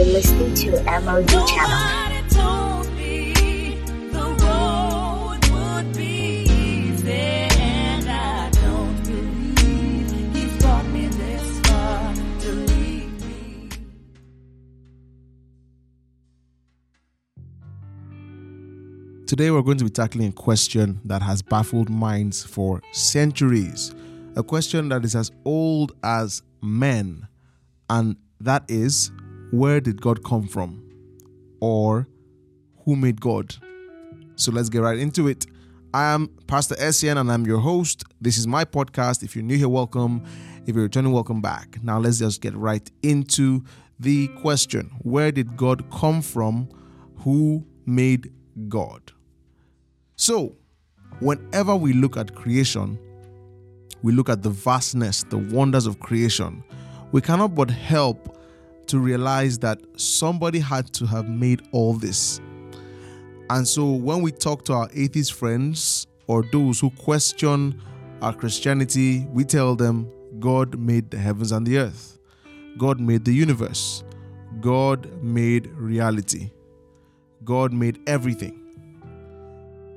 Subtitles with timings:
[0.00, 2.16] You're listening to MOD Channel.
[19.26, 23.94] Today, we're going to be tackling a question that has baffled minds for centuries.
[24.34, 27.28] A question that is as old as men,
[27.90, 29.10] and that is
[29.50, 30.82] where did God come from?
[31.60, 32.06] Or
[32.84, 33.54] who made God?
[34.36, 35.46] So let's get right into it.
[35.92, 38.04] I am Pastor Essien and I'm your host.
[38.20, 39.22] This is my podcast.
[39.22, 40.22] If you're new here, welcome.
[40.66, 41.82] If you're returning, welcome back.
[41.82, 43.64] Now let's just get right into
[43.98, 46.68] the question Where did God come from?
[47.18, 48.32] Who made
[48.68, 49.12] God?
[50.16, 50.54] So,
[51.18, 52.98] whenever we look at creation,
[54.02, 56.62] we look at the vastness, the wonders of creation,
[57.12, 58.39] we cannot but help
[58.90, 62.40] to realize that somebody had to have made all this.
[63.48, 67.80] And so, when we talk to our atheist friends or those who question
[68.20, 70.10] our Christianity, we tell them
[70.40, 72.18] God made the heavens and the earth,
[72.78, 74.02] God made the universe,
[74.60, 76.50] God made reality,
[77.44, 78.56] God made everything.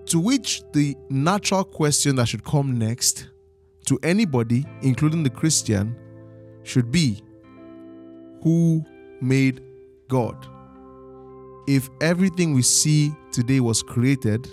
[0.07, 3.27] To which the natural question that should come next
[3.85, 5.95] to anybody, including the Christian,
[6.61, 7.22] should be
[8.43, 8.85] Who
[9.21, 9.61] made
[10.07, 10.47] God?
[11.67, 14.47] If everything we see today was created,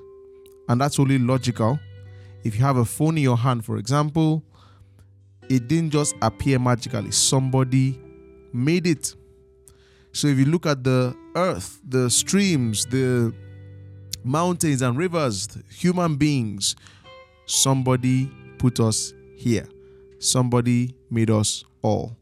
[0.69, 1.79] and that's only logical,
[2.45, 4.45] if you have a phone in your hand, for example,
[5.49, 8.01] it didn't just appear magically, somebody
[8.53, 9.15] made it.
[10.13, 13.35] So if you look at the earth, the streams, the
[14.25, 16.77] mountains and rivers, human beings.
[17.47, 19.67] Somebody put us here.
[20.19, 22.17] Somebody made us all.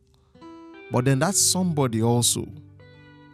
[0.91, 2.47] But then that somebody also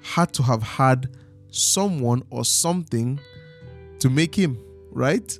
[0.02, 1.08] had to have had
[1.50, 3.20] someone or something
[4.00, 4.58] to make him,
[4.90, 5.38] right?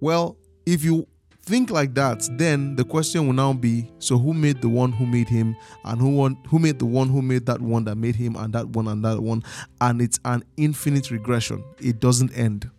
[0.00, 0.36] Well,
[0.66, 1.06] if you
[1.44, 5.06] think like that, then the question will now be so who made the one who
[5.06, 8.16] made him and who one, who made the one who made that one that made
[8.16, 9.42] him and that one and that one
[9.80, 11.62] and it's an infinite regression.
[11.80, 12.70] It doesn't end.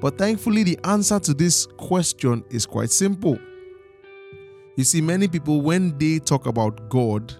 [0.00, 3.38] But thankfully the answer to this question is quite simple.
[4.82, 7.32] You see many people when they talk about God,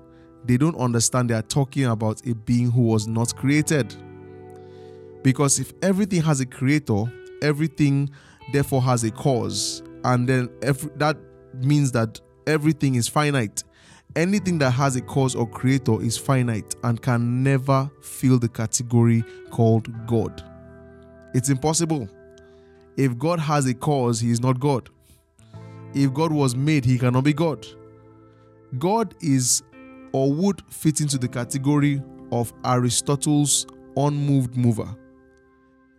[0.44, 3.96] they don't understand they are talking about a being who was not created.
[5.24, 7.02] Because if everything has a creator,
[7.42, 8.10] everything
[8.52, 11.16] therefore has a cause and then every, that
[11.54, 13.64] means that everything is finite.
[14.14, 19.24] Anything that has a cause or creator is finite and can never fill the category
[19.50, 20.44] called God.
[21.34, 22.08] It's impossible.
[22.96, 24.90] If God has a cause, he is not God.
[25.94, 27.66] If God was made, he cannot be God.
[28.78, 29.62] God is
[30.12, 33.66] or would fit into the category of Aristotle's
[33.96, 34.96] unmoved mover.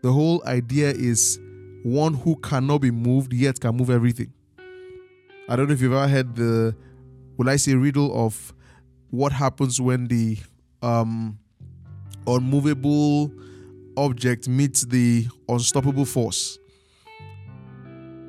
[0.02, 1.40] The whole idea is
[1.84, 4.34] one who cannot be moved yet can move everything.
[5.48, 6.76] I don't know if you've ever heard the,
[7.38, 8.54] will I say, riddle of
[9.12, 10.38] what happens when the
[10.82, 11.38] um,
[12.26, 13.32] unmovable
[13.98, 16.58] object meets the unstoppable force.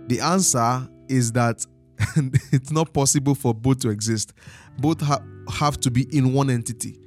[0.09, 1.65] The answer is that
[2.53, 4.33] it's not possible for both to exist.
[4.79, 6.99] Both ha- have to be in one entity.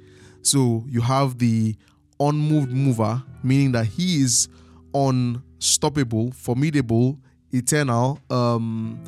[0.42, 1.76] So you have the
[2.20, 4.48] unmoved mover, meaning that he is
[4.94, 7.18] unstoppable, formidable,
[7.52, 8.20] eternal.
[8.30, 9.02] Um,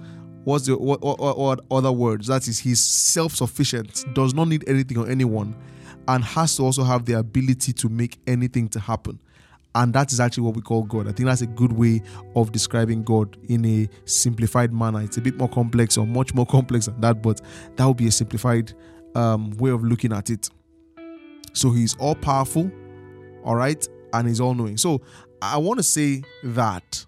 [0.44, 2.26] what's the what, what, what other words?
[2.26, 5.56] That is, he's self-sufficient, does not need anything or anyone,
[6.08, 9.20] and has to also have the ability to make anything to happen.
[9.74, 11.06] And that is actually what we call God.
[11.06, 12.02] I think that's a good way
[12.34, 15.00] of describing God in a simplified manner.
[15.02, 17.40] It's a bit more complex or much more complex than that, but
[17.76, 18.72] that would be a simplified
[19.14, 20.48] um, way of looking at it.
[21.52, 22.70] So he's all powerful,
[23.44, 24.76] all right, and he's all knowing.
[24.76, 25.02] So
[25.40, 27.06] I want to say that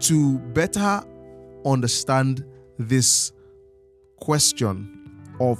[0.00, 1.02] to better
[1.64, 2.44] understand
[2.78, 3.32] this
[4.20, 4.94] question
[5.40, 5.58] of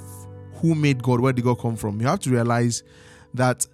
[0.55, 2.83] who made God, where did God come from, you have to realize
[3.33, 3.65] that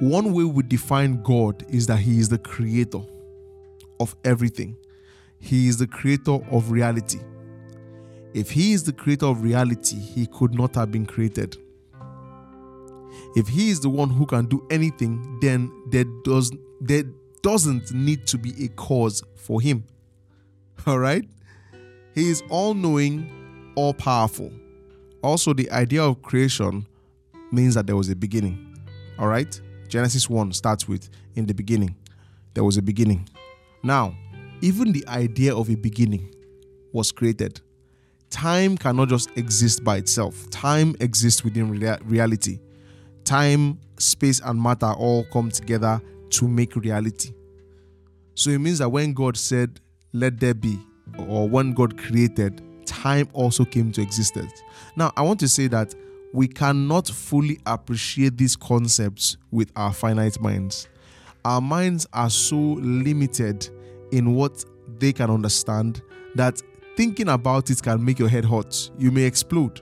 [0.00, 3.00] one way we define God is that He is the creator
[4.00, 4.76] of everything,
[5.38, 7.20] He is the creator of reality.
[8.34, 11.56] If He is the creator of reality, He could not have been created.
[13.36, 16.50] If He is the one who can do anything, then there does
[16.80, 17.04] there
[17.42, 19.84] doesn't need to be a cause for him.
[20.86, 21.28] All right?
[22.14, 24.50] He is all knowing, all powerful.
[25.22, 26.86] Also, the idea of creation
[27.52, 28.76] means that there was a beginning.
[29.18, 29.60] All right?
[29.90, 31.96] Genesis 1 starts with in the beginning.
[32.54, 33.28] There was a beginning.
[33.82, 34.14] Now,
[34.62, 36.34] even the idea of a beginning
[36.92, 37.60] was created.
[38.30, 42.60] Time cannot just exist by itself, time exists within rea- reality.
[43.24, 46.00] time, space, and matter all come together
[46.30, 47.32] to make reality.
[48.34, 49.80] So it means that when God said,
[50.12, 50.78] Let there be,
[51.18, 54.52] or when God created, time also came to existence.
[54.96, 55.94] Now, I want to say that
[56.32, 60.88] we cannot fully appreciate these concepts with our finite minds.
[61.44, 63.68] Our minds are so limited
[64.12, 64.64] in what
[64.98, 66.02] they can understand
[66.34, 66.60] that
[66.96, 68.90] thinking about it can make your head hot.
[68.98, 69.80] You may explode.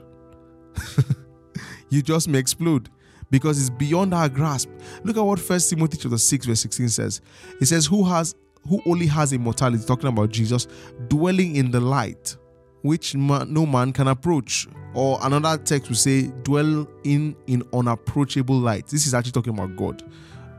[1.89, 2.89] you just may explode
[3.29, 4.69] because it's beyond our grasp.
[5.03, 7.21] Look at what First Timothy chapter 6, verse 16 says.
[7.59, 8.35] It says, Who has
[8.67, 10.67] who only has immortality, talking about Jesus,
[11.07, 12.35] dwelling in the light,
[12.81, 14.67] which man, no man can approach.
[14.93, 18.87] Or another text will say, dwell in in unapproachable light.
[18.87, 20.03] This is actually talking about God.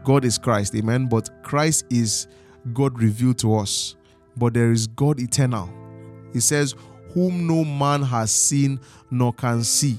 [0.05, 1.07] God is Christ, amen.
[1.09, 2.27] But Christ is
[2.73, 3.97] God revealed to us.
[4.37, 5.71] But there is God eternal.
[6.33, 6.75] He says,
[7.13, 8.81] Whom no man has seen
[9.11, 9.99] nor can see,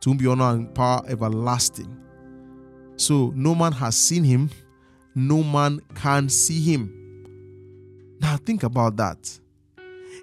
[0.00, 1.98] to whom be honor and power everlasting.
[2.96, 4.50] So no man has seen him,
[5.14, 6.98] no man can see him.
[8.20, 9.40] Now think about that.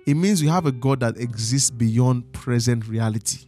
[0.09, 3.45] It means we have a God that exists beyond present reality.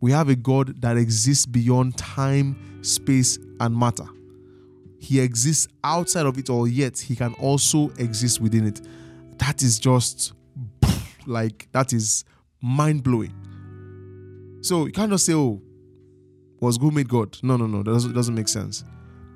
[0.00, 4.08] We have a God that exists beyond time, space, and matter.
[4.98, 8.80] He exists outside of it all, yet he can also exist within it.
[9.38, 10.32] That is just
[11.26, 12.24] like that is
[12.60, 13.32] mind blowing.
[14.62, 15.62] So you can't just say, "Oh,
[16.58, 17.84] was who made God?" No, no, no.
[17.84, 18.82] That doesn't, doesn't make sense.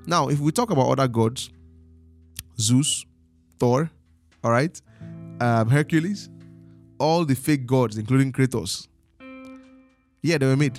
[0.08, 1.50] Now, if we talk about other gods,
[2.58, 3.06] Zeus,
[3.60, 3.92] Thor,
[4.42, 4.80] all right,
[5.40, 6.28] um, Hercules,
[6.98, 8.88] all the fake gods, including Kratos.
[10.22, 10.78] Yeah, they were made.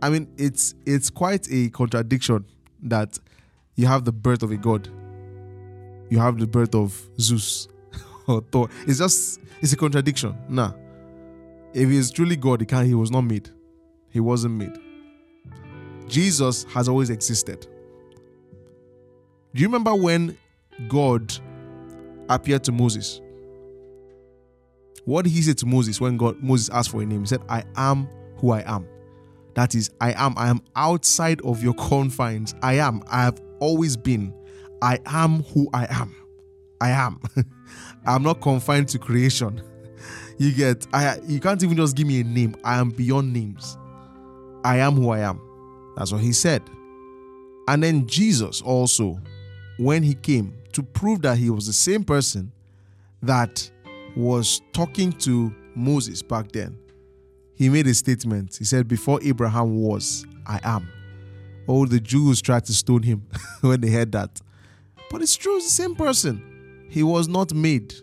[0.00, 2.44] I mean, it's it's quite a contradiction
[2.82, 3.18] that
[3.76, 4.88] you have the birth of a god,
[6.10, 7.68] you have the birth of Zeus
[8.26, 8.68] or Thor.
[8.86, 10.36] It's just it's a contradiction.
[10.48, 10.72] Nah.
[11.72, 13.48] If he is truly God, he can he was not made.
[14.10, 14.76] He wasn't made.
[16.06, 17.66] Jesus has always existed.
[19.54, 20.36] Do you remember when
[20.88, 21.32] God
[22.28, 23.20] appeared to Moses?
[25.04, 27.20] What did he say to Moses when God Moses asked for a name?
[27.20, 28.86] He said, I am who I am.
[29.54, 30.34] That is, I am.
[30.36, 32.54] I am outside of your confines.
[32.62, 33.02] I am.
[33.08, 34.32] I have always been.
[34.80, 36.14] I am who I am.
[36.80, 37.20] I am.
[38.06, 39.62] I'm not confined to creation.
[40.38, 42.56] You get I you can't even just give me a name.
[42.64, 43.76] I am beyond names.
[44.64, 45.40] I am who I am.
[45.96, 46.62] That's what he said.
[47.68, 49.20] And then Jesus also,
[49.78, 52.50] when he came to prove that he was the same person
[53.22, 53.70] that
[54.16, 56.78] was talking to Moses back then,
[57.54, 58.56] he made a statement.
[58.56, 60.88] He said, Before Abraham was, I am.
[61.68, 63.26] Oh, the Jews tried to stone him
[63.60, 64.40] when they heard that.
[65.10, 66.86] But it's true, it's the same person.
[66.90, 67.94] He was not made.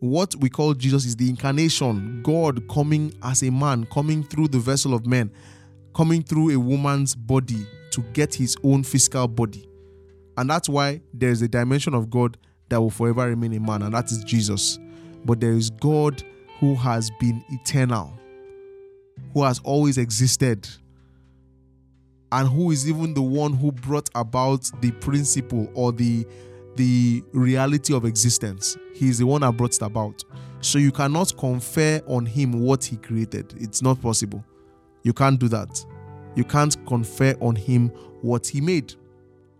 [0.00, 4.58] What we call Jesus is the incarnation, God coming as a man, coming through the
[4.58, 5.30] vessel of men,
[5.94, 9.68] coming through a woman's body to get his own physical body.
[10.36, 12.38] And that's why there's a dimension of God
[12.70, 14.78] that will forever remain a man, and that is Jesus.
[15.24, 16.22] But there is God
[16.58, 18.12] who has been eternal,
[19.34, 20.68] who has always existed,
[22.32, 26.26] and who is even the one who brought about the principle or the
[26.76, 28.78] the reality of existence.
[28.94, 30.24] He is the one that brought it about.
[30.60, 33.54] So you cannot confer on him what he created.
[33.58, 34.44] It's not possible.
[35.02, 35.84] You can't do that.
[36.36, 37.88] You can't confer on him
[38.22, 38.94] what he made.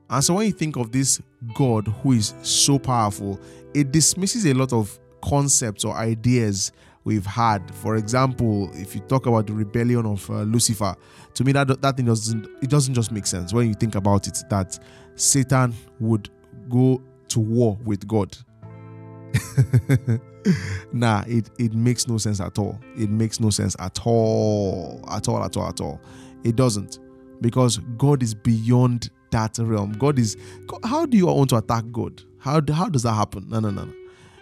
[0.09, 1.21] And so when you think of this
[1.55, 3.40] God who is so powerful,
[3.75, 6.73] it dismisses a lot of concepts or ideas
[7.05, 7.75] we've had.
[7.77, 10.95] For example, if you talk about the rebellion of uh, Lucifer,
[11.35, 14.27] to me that that thing doesn't it doesn't just make sense when you think about
[14.27, 14.79] it that
[15.15, 16.29] Satan would
[16.69, 18.37] go to war with God.
[20.93, 22.79] nah, it, it makes no sense at all.
[22.97, 25.05] It makes no sense at all.
[25.11, 26.00] At all, at all, at all.
[26.45, 26.99] It doesn't.
[27.41, 29.93] Because God is beyond that realm.
[29.93, 30.37] God is
[30.85, 32.23] how do you want to attack God?
[32.39, 33.49] How, how does that happen?
[33.49, 33.93] No, no, no, no.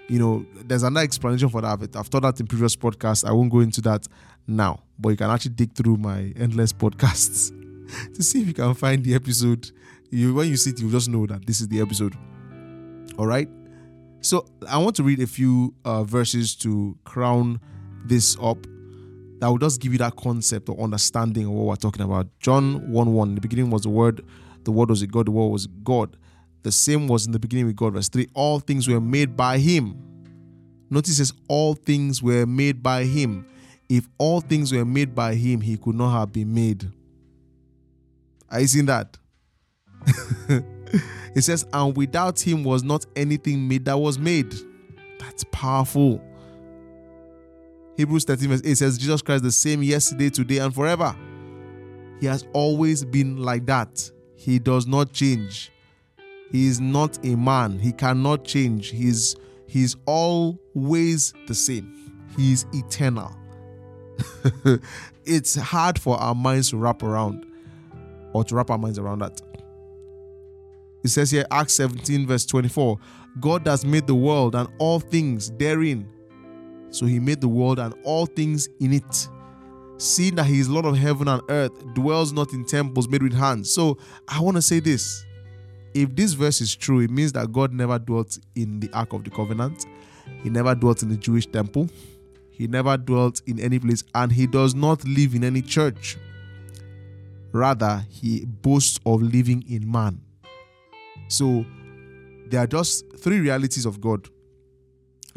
[0.08, 1.96] You know, there's another explanation for that.
[1.96, 3.28] I've thought that in previous podcasts.
[3.28, 4.06] I won't go into that
[4.46, 7.52] now, but you can actually dig through my endless podcasts
[8.14, 9.70] to see if you can find the episode.
[10.10, 12.14] You when you see it, you just know that this is the episode.
[13.18, 13.48] All right.
[14.20, 17.60] So I want to read a few uh, verses to crown
[18.04, 18.66] this up.
[19.40, 22.26] That will just give you that concept or understanding of what we're talking about.
[22.40, 23.28] John 1 1.
[23.28, 24.24] In the beginning was the Word,
[24.64, 26.16] the Word was a God, the Word was God.
[26.68, 27.94] The same was in the beginning with God.
[27.94, 29.96] Verse 3 All things were made by Him.
[30.90, 33.46] Notice says, All things were made by Him.
[33.88, 36.86] If all things were made by Him, He could not have been made.
[38.50, 39.16] Are you seeing that?
[41.34, 44.54] it says, and without him was not anything made that was made.
[45.18, 46.22] That's powerful.
[47.96, 51.16] Hebrews 13, verse 8 says, Jesus Christ the same yesterday, today, and forever.
[52.20, 54.10] He has always been like that.
[54.36, 55.72] He does not change.
[56.50, 57.78] He is not a man.
[57.78, 58.88] He cannot change.
[58.88, 59.36] He's
[59.66, 61.94] he's always the same.
[62.36, 63.34] He is eternal.
[65.24, 67.46] it's hard for our minds to wrap around
[68.32, 69.40] or to wrap our minds around that.
[71.04, 72.98] It says here, Acts 17, verse 24
[73.40, 76.08] God has made the world and all things therein.
[76.90, 79.28] So he made the world and all things in it.
[79.98, 83.34] Seeing that he is Lord of heaven and earth, dwells not in temples made with
[83.34, 83.70] hands.
[83.70, 85.24] So I want to say this.
[85.98, 89.24] If this verse is true, it means that God never dwelt in the Ark of
[89.24, 89.84] the Covenant.
[90.44, 91.88] He never dwelt in the Jewish temple.
[92.52, 96.16] He never dwelt in any place, and he does not live in any church.
[97.50, 100.20] Rather, he boasts of living in man.
[101.26, 101.66] So,
[102.48, 104.28] there are just three realities of God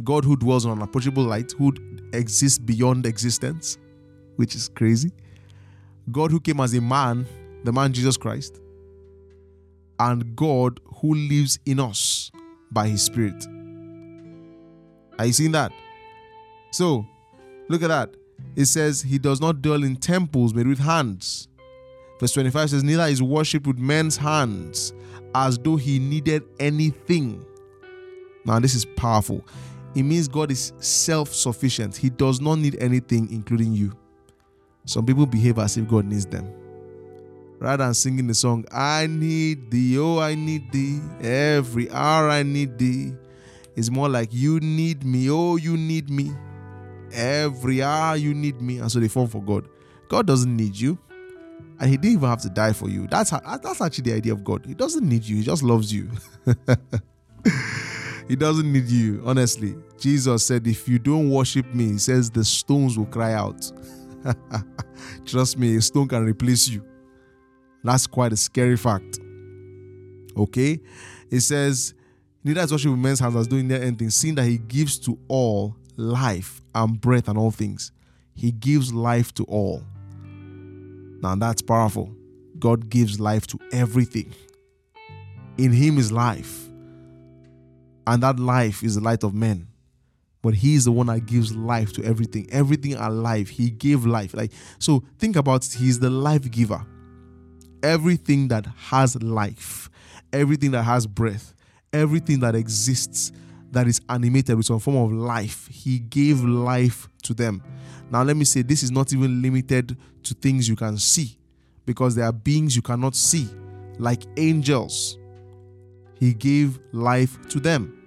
[0.03, 1.74] God who dwells on unapproachable light, who
[2.13, 3.80] exists beyond existence,
[4.36, 5.12] which is crazy.
[6.12, 7.25] God who came as a man,
[7.63, 8.61] the man Jesus Christ,
[10.01, 12.31] and God who lives in us
[12.72, 13.48] by his Spirit.
[15.20, 15.72] Are you seeing that?
[16.72, 17.05] So,
[17.70, 18.15] look at that.
[18.55, 21.48] It says, He does not dwell in temples made with hands.
[22.20, 24.93] Verse 25 says, Neither is worshipped with men's hands,
[25.36, 27.46] as though he needed anything.
[28.43, 29.46] Now, this is powerful.
[29.93, 33.91] It means God is self sufficient, He does not need anything, including you.
[34.86, 36.51] Some people behave as if God needs them.
[37.62, 42.41] Rather than singing the song, I need thee, oh, I need thee, every hour I
[42.41, 43.13] need thee,
[43.75, 46.32] it's more like, You need me, oh, you need me,
[47.13, 48.80] every hour you need me.
[48.80, 49.70] And so they fall for God.
[50.10, 50.98] God doesn't need you
[51.82, 53.08] and he didn't even have to die for you.
[53.08, 54.65] That's how, that's actually the idea of God.
[54.65, 55.38] He doesn't need you.
[55.38, 56.10] He just loves you.
[58.27, 59.24] he doesn't need you.
[59.25, 63.72] Honestly, Jesus said, "If you don't worship me, he says the stones will cry out."
[65.25, 66.86] Trust me, a stone can replace you.
[67.83, 69.19] That's quite a scary fact.
[70.38, 70.79] Okay,
[71.29, 71.93] it says,
[72.43, 75.17] "Neither is worship with men's hands as doing their anything, seeing that he gives to
[75.27, 77.91] all life and breath and all things.
[78.33, 79.83] He gives life to all."
[81.21, 82.15] Now that's powerful.
[82.59, 84.31] God gives life to everything.
[85.57, 86.69] In Him is life.
[88.07, 89.67] And that life is the light of men.
[90.41, 92.47] But He is the one that gives life to everything.
[92.51, 94.33] Everything alive, He gave life.
[94.33, 95.73] Like so, think about it.
[95.73, 96.85] He's the life giver.
[97.83, 99.89] Everything that has life,
[100.31, 101.53] everything that has breath,
[101.93, 103.31] everything that exists,
[103.71, 107.63] that is animated with some form of life, He gave life to them.
[108.11, 111.38] Now, let me say this is not even limited to things you can see
[111.85, 113.47] because there are beings you cannot see,
[113.97, 115.17] like angels.
[116.19, 117.97] He gave life to them.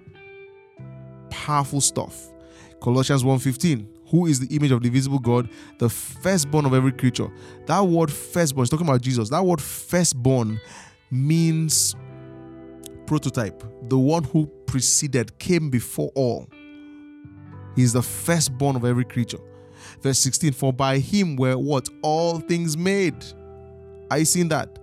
[1.29, 2.31] Powerful stuff.
[2.81, 7.27] Colossians 1:15 who is the image of the visible God, the firstborn of every creature.
[7.65, 9.29] That word firstborn is talking about Jesus.
[9.29, 10.61] That word firstborn
[11.11, 11.97] means
[13.05, 16.47] prototype, the one who preceded, came before all.
[17.75, 19.39] He's the firstborn of every creature.
[20.01, 21.89] Verse 16, for by him were what?
[22.01, 23.21] All things made.
[24.09, 24.79] Are you seeing that?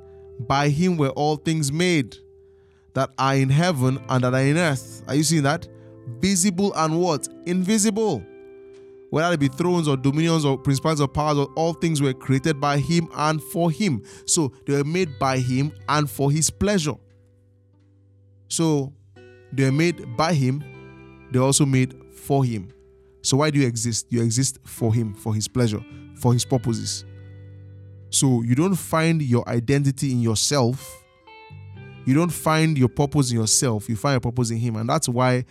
[0.47, 2.17] By him were all things made
[2.93, 5.03] that are in heaven and that are in earth.
[5.09, 5.67] Are you seeing that?
[6.19, 7.29] Visible and what?
[7.47, 8.27] Invisible.
[9.13, 12.59] Whether it be thrones or dominions or principalities or powers, or all things were created
[12.59, 14.03] by him and for him.
[14.25, 16.95] So they were made by him and for his pleasure.
[18.49, 18.95] So
[19.53, 20.65] they were made by him,
[21.31, 22.71] they also made for him.
[23.21, 24.07] So why do you exist?
[24.09, 27.05] You exist for him, for his pleasure, for his purposes.
[28.09, 31.05] So you don't find your identity in yourself.
[32.07, 33.91] You don't find your purpose in yourself.
[33.91, 34.77] You find your purpose in him.
[34.77, 35.45] And that's why,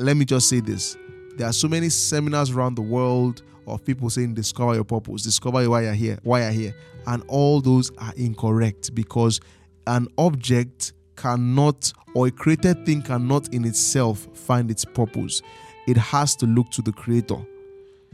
[0.00, 0.96] let me just say this.
[1.36, 5.68] There are so many seminars around the world of people saying discover your purpose, discover
[5.68, 6.74] why you're here, why you're here.
[7.06, 9.40] And all those are incorrect because
[9.86, 15.42] an object cannot or a created thing cannot in itself find its purpose
[15.86, 17.36] it has to look to the creator.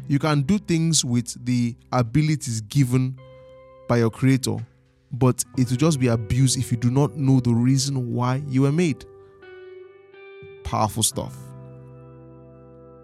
[0.08, 3.18] You can do things with the abilities given
[3.88, 4.56] by your creator,
[5.12, 8.62] but it will just be abused if you do not know the reason why you
[8.62, 9.04] were made.
[10.64, 11.36] Powerful stuff.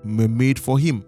[0.06, 1.04] Made for him.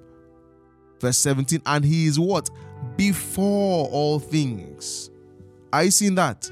[1.00, 2.50] Verse 17, and he is what?
[2.96, 5.10] Before all things.
[5.72, 6.50] Are you seeing that?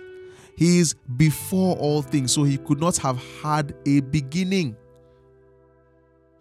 [0.57, 4.77] He is before all things, so he could not have had a beginning.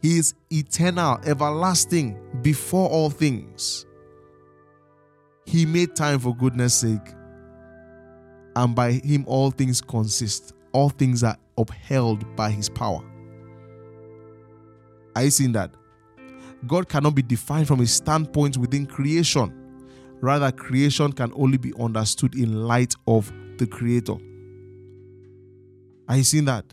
[0.01, 3.85] He is eternal, everlasting, before all things.
[5.45, 7.13] He made time for goodness sake,
[8.55, 10.53] and by him all things consist.
[10.71, 13.03] All things are upheld by his power.
[15.15, 15.73] Are you seeing that?
[16.67, 19.53] God cannot be defined from a standpoint within creation.
[20.21, 24.15] Rather, creation can only be understood in light of the Creator.
[26.07, 26.65] Are you seeing that?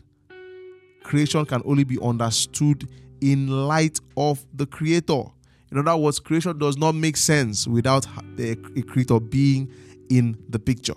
[1.03, 2.87] Creation can only be understood
[3.21, 5.23] in light of the Creator.
[5.71, 8.55] In other words, creation does not make sense without the
[8.87, 9.71] Creator being
[10.09, 10.95] in the picture.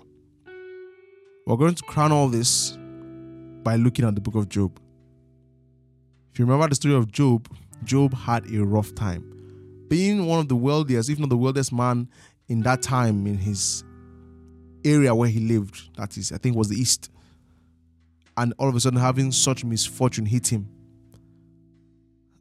[1.45, 2.77] We're going to crown all this
[3.63, 4.79] by looking at the book of Job.
[6.31, 7.47] If you remember the story of Job,
[7.83, 9.33] Job had a rough time.
[9.87, 12.09] Being one of the wealthiest, if not the wealthiest man
[12.47, 13.83] in that time in his
[14.83, 17.09] area where he lived, that is, I think was the East.
[18.35, 20.69] And all of a sudden having such misfortune hit him.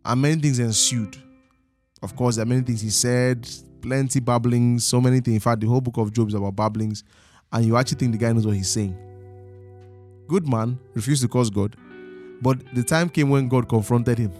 [0.04, 1.16] And many things ensued.
[2.02, 3.48] Of course, there are many things he said,
[3.80, 5.36] plenty babblings, so many things.
[5.36, 7.02] In fact, the whole book of Job is about babblings.
[7.52, 8.96] And you actually think the guy knows what he's saying.
[10.28, 11.76] Good man, refused to curse God.
[12.42, 14.32] But the time came when God confronted him.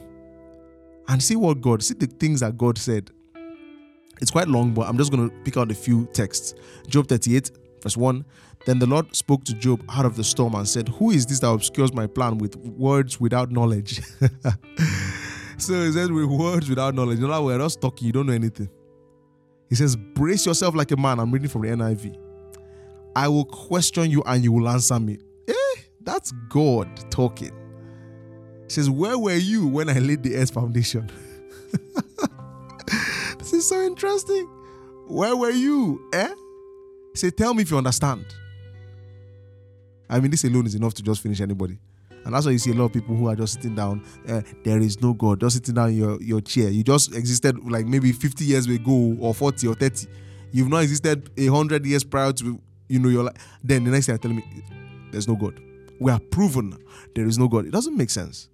[1.09, 3.11] And see what God, see the things that God said.
[4.21, 6.55] It's quite long, but I'm just going to pick out a few texts.
[6.89, 7.51] Job 38,
[7.83, 8.25] verse 1.
[8.65, 11.41] Then the Lord spoke to Job out of the storm and said, Who is this
[11.41, 14.01] that obscures my plan with words without knowledge?
[15.59, 17.21] so he says, With words without knowledge.
[17.21, 18.69] You know, we're just talking, you don't know anything.
[19.69, 21.21] He says, Brace yourself like a man.
[21.21, 22.17] I'm reading from the NIV.
[23.15, 25.19] I will question you and you will answer me.
[25.49, 27.66] Eh, that's God talking.
[28.67, 31.11] He says, Where were you when I laid the earth foundation?
[33.39, 34.47] this is so interesting.
[35.09, 36.09] Where were you?
[36.13, 36.35] Eh?
[37.15, 38.27] Said, Tell me if you understand.
[40.09, 41.79] I mean, this alone is enough to just finish anybody.
[42.25, 44.05] And that's why you see a lot of people who are just sitting down.
[44.29, 45.41] Uh, there is no God.
[45.41, 46.69] Just sitting down in your, your chair.
[46.71, 50.09] You just existed like maybe 50 years ago, or 40 or 30.
[50.51, 53.35] You've not existed a hundred years prior to you know your life.
[53.63, 54.65] Then the next thing you're telling me,
[55.13, 55.61] there's no God.
[56.01, 56.77] We are proven
[57.15, 57.67] there is no God.
[57.67, 58.49] It doesn't make sense.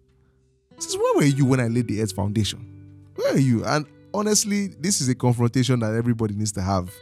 [0.83, 2.67] Says, where were you when I laid the earth's foundation?
[3.15, 3.65] Where are you?
[3.65, 6.93] And honestly, this is a confrontation that everybody needs to have.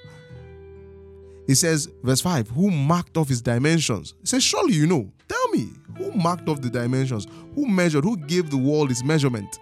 [1.47, 4.15] He says, verse 5, who marked off his dimensions?
[4.21, 5.11] He says, surely you know.
[5.27, 7.27] Tell me, who marked off the dimensions?
[7.55, 8.05] Who measured?
[8.05, 9.59] Who gave the world its measurement?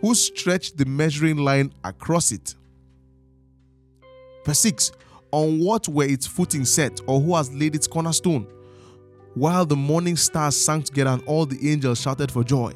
[0.00, 2.54] Who stretched the measuring line across it?
[4.44, 4.92] Verse 6,
[5.30, 8.46] on what were its footing set, or who has laid its cornerstone?
[9.34, 12.72] While the morning stars sang together and all the angels shouted for joy.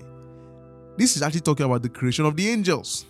[0.99, 3.07] This is actually talking about the creation of the angels.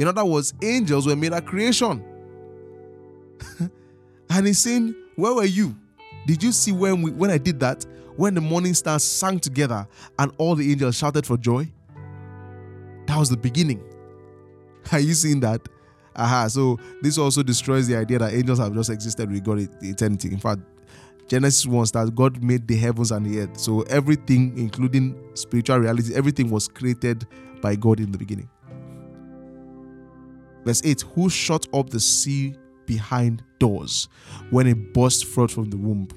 [0.00, 2.04] In other words, angels were made at creation.
[4.30, 5.76] and he's saying, Where were you?
[6.26, 7.86] Did you see when we when I did that?
[8.16, 9.86] When the morning stars sang together
[10.18, 11.70] and all the angels shouted for joy?
[13.06, 13.80] That was the beginning.
[14.92, 15.60] Are you seeing that?
[16.16, 16.48] Aha.
[16.48, 20.32] So this also destroys the idea that angels have just existed God eternity.
[20.32, 20.62] In fact,
[21.28, 23.58] Genesis 1 starts God made the heavens and the earth.
[23.58, 27.26] So everything, including spiritual reality, everything was created
[27.60, 28.48] by God in the beginning.
[30.64, 32.54] Verse 8 Who shut up the sea
[32.86, 34.08] behind doors
[34.50, 36.08] when it burst forth from the womb?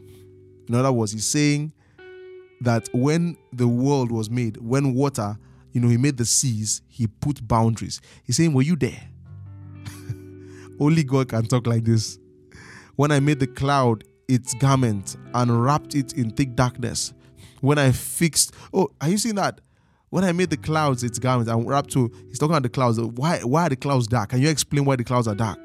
[0.70, 1.74] In other words, he's saying
[2.62, 5.38] that when the world was made, when water,
[5.74, 8.00] you know, he made the seas, he put boundaries.
[8.24, 9.10] He's saying, Were you there?
[10.80, 12.18] Only God can talk like this.
[12.96, 17.14] When I made the cloud its garment and wrapped it in thick darkness.
[17.60, 19.60] When I fixed, oh, are you seeing that?
[20.10, 23.00] When I made the clouds its garment and wrapped to, he's talking about the clouds.
[23.00, 24.30] Why, why are the clouds dark?
[24.30, 25.60] Can you explain why the clouds are dark?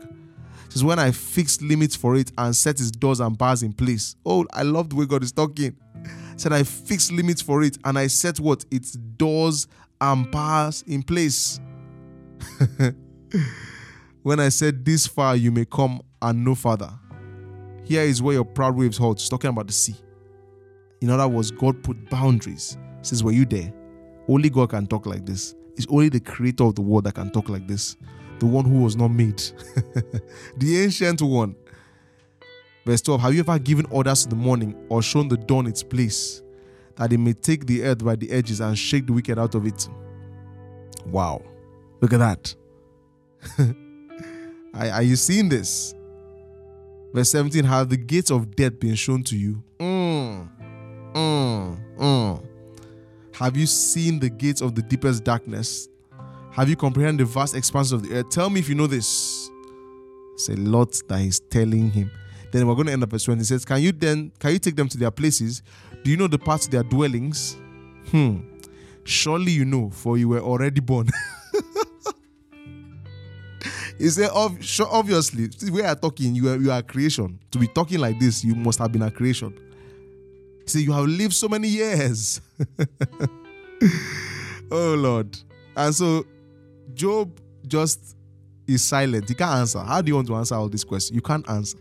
[0.68, 4.16] Says when I fixed limits for it and set its doors and bars in place.
[4.26, 5.76] Oh, I love the way God is talking.
[6.36, 9.68] Said I fixed limits for it and I set what its doors
[10.00, 11.60] and bars in place.
[14.22, 16.92] when I said this far you may come and no farther.
[17.86, 19.20] Here is where your proud waves halt.
[19.20, 19.94] He's talking about the sea.
[21.00, 22.76] In other words, God put boundaries.
[22.98, 23.72] He says, Were you there?
[24.28, 25.54] Only God can talk like this.
[25.76, 27.96] It's only the creator of the world that can talk like this.
[28.40, 29.38] The one who was not made.
[30.56, 31.54] the ancient one.
[32.84, 35.84] Verse 12 Have you ever given orders to the morning or shown the dawn its
[35.84, 36.42] place,
[36.96, 39.64] that it may take the earth by the edges and shake the wicked out of
[39.64, 39.88] it?
[41.06, 41.40] Wow.
[42.00, 42.54] Look at that.
[44.74, 45.94] are, are you seeing this?
[47.16, 49.62] Verse 17 Have the gates of death been shown to you?
[49.80, 50.50] Mm,
[51.14, 52.46] mm, mm.
[53.32, 55.88] Have you seen the gates of the deepest darkness?
[56.50, 58.28] Have you comprehended the vast expanse of the earth?
[58.28, 59.50] Tell me if you know this.
[60.34, 62.10] It's a lot that he's telling him.
[62.52, 63.40] Then we're going to end up verse 20.
[63.40, 65.62] He says, Can you then can you take them to their places?
[66.04, 67.56] Do you know the paths of their dwellings?
[68.10, 68.40] Hmm.
[69.04, 71.08] Surely you know, for you were already born.
[73.98, 77.38] He said, obviously, we are talking, you are, you are creation.
[77.50, 79.58] To be talking like this, you must have been a creation.
[80.64, 82.40] He said, You have lived so many years.
[84.70, 85.38] oh, Lord.
[85.76, 86.26] And so
[86.94, 88.16] Job just
[88.66, 89.28] is silent.
[89.28, 89.78] He can't answer.
[89.78, 91.14] How do you want to answer all these questions?
[91.14, 91.78] You can't answer.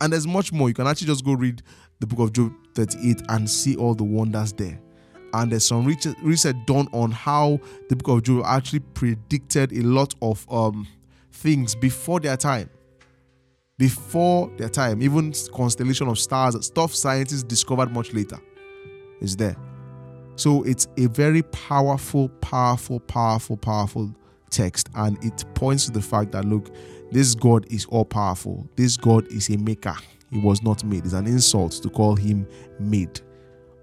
[0.00, 0.68] And there's much more.
[0.68, 1.62] You can actually just go read
[2.00, 4.80] the book of Job 38 and see all the wonders there.
[5.34, 10.14] And there's some research done on how the book of Job actually predicted a lot
[10.20, 10.86] of um,
[11.32, 12.70] things before their time.
[13.78, 18.38] Before their time, even constellation of stars, stuff scientists discovered much later
[19.20, 19.56] is there.
[20.36, 24.14] So it's a very powerful, powerful, powerful, powerful
[24.50, 26.74] text, and it points to the fact that look,
[27.10, 28.68] this God is all powerful.
[28.76, 29.94] This God is a maker.
[30.30, 31.04] He was not made.
[31.04, 32.46] It's an insult to call him
[32.78, 33.20] made.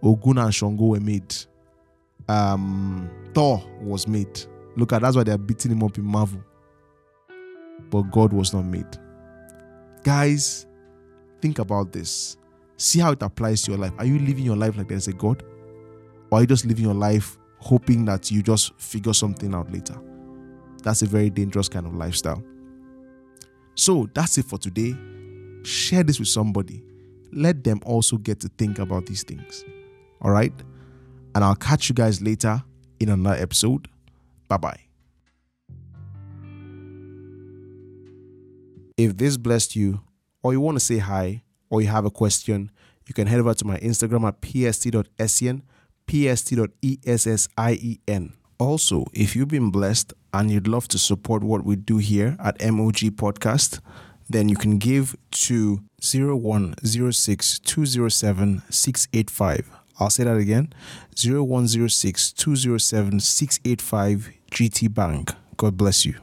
[0.02, 1.36] Ogun and Shango were made.
[2.28, 4.40] Um, Thor was made.
[4.76, 6.42] Look at that's why they're beating him up in Marvel.
[7.90, 8.98] But God was not made.
[10.04, 10.66] Guys,
[11.42, 12.38] think about this.
[12.78, 13.94] See how it applies to your life.
[13.98, 15.44] Are you living your life like there's a God?
[16.32, 20.00] Or are you just living your life hoping that you just figure something out later?
[20.84, 22.44] That's a very dangerous kind of lifestyle.
[23.76, 24.96] So that's it for today.
[25.64, 26.84] Share this with somebody.
[27.32, 29.66] Let them also get to think about these things.
[30.22, 30.54] All right?
[31.36, 32.64] And I'll catch you guys later
[33.00, 33.88] in another episode.
[34.48, 34.89] Bye bye.
[39.00, 40.02] If this blessed you,
[40.44, 42.70] or you want to say hi, or you have a question,
[43.08, 45.62] you can head over to my Instagram at pst.essien,
[46.06, 47.24] pst.essien.
[48.58, 52.60] Also, if you've been blessed and you'd love to support what we do here at
[52.62, 53.80] MOG Podcast,
[54.30, 59.70] then you can give to 0106 207 685.
[59.98, 60.74] I'll say that again
[61.16, 65.32] 0106 207 685 GT Bank.
[65.56, 66.16] God bless you.